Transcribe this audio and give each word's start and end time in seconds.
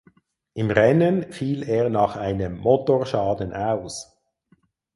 Im 0.55 0.71
Rennen 0.71 1.31
fiel 1.31 1.61
er 1.61 1.91
nach 1.91 2.15
einem 2.15 2.57
Motorschaden 2.57 3.53
aus. 3.53 4.17